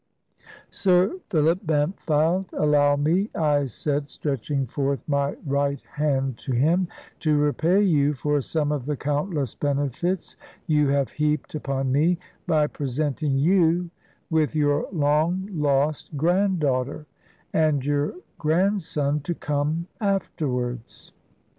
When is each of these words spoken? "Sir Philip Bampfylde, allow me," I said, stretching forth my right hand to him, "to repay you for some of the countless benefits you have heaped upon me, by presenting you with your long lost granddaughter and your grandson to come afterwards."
"Sir 0.71 1.19
Philip 1.29 1.59
Bampfylde, 1.63 2.51
allow 2.53 2.95
me," 2.95 3.29
I 3.35 3.65
said, 3.65 4.07
stretching 4.07 4.65
forth 4.65 5.07
my 5.07 5.35
right 5.45 5.83
hand 5.93 6.39
to 6.39 6.53
him, 6.53 6.87
"to 7.19 7.37
repay 7.37 7.83
you 7.83 8.15
for 8.15 8.41
some 8.41 8.71
of 8.71 8.87
the 8.87 8.97
countless 8.97 9.53
benefits 9.53 10.35
you 10.65 10.87
have 10.87 11.11
heaped 11.11 11.53
upon 11.53 11.91
me, 11.91 12.17
by 12.47 12.65
presenting 12.65 13.37
you 13.37 13.91
with 14.31 14.55
your 14.55 14.87
long 14.91 15.47
lost 15.51 16.17
granddaughter 16.17 17.05
and 17.53 17.85
your 17.85 18.15
grandson 18.39 19.19
to 19.19 19.35
come 19.35 19.85
afterwards." 20.01 21.13